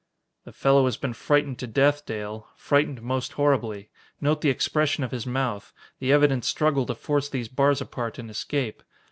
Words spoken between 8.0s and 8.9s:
and escape.